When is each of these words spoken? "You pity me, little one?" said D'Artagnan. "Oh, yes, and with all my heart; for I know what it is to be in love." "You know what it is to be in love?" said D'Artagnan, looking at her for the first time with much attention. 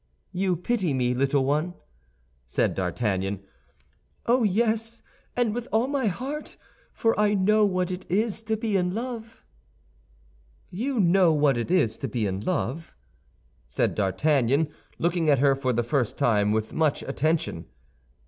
"You 0.31 0.55
pity 0.55 0.95
me, 0.95 1.13
little 1.13 1.45
one?" 1.45 1.75
said 2.47 2.73
D'Artagnan. 2.73 3.39
"Oh, 4.25 4.41
yes, 4.41 5.03
and 5.37 5.53
with 5.53 5.67
all 5.71 5.85
my 5.87 6.07
heart; 6.07 6.57
for 6.91 7.13
I 7.19 7.35
know 7.35 7.67
what 7.67 7.91
it 7.91 8.09
is 8.09 8.41
to 8.49 8.57
be 8.57 8.75
in 8.75 8.95
love." 8.95 9.43
"You 10.71 10.99
know 10.99 11.31
what 11.33 11.55
it 11.55 11.69
is 11.69 11.99
to 11.99 12.07
be 12.07 12.25
in 12.25 12.39
love?" 12.39 12.95
said 13.67 13.93
D'Artagnan, 13.93 14.69
looking 14.97 15.29
at 15.29 15.37
her 15.37 15.53
for 15.55 15.71
the 15.71 15.83
first 15.83 16.17
time 16.17 16.51
with 16.51 16.73
much 16.73 17.03
attention. 17.03 17.67